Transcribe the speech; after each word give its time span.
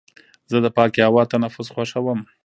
زه 0.51 0.57
د 0.65 0.67
پاکې 0.77 1.01
هوا 1.07 1.23
تنفس 1.33 1.67
خوښوم. 1.73 2.19